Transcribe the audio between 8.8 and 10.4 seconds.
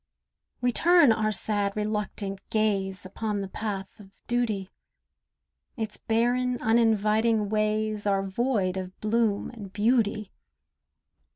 bloom and beauty.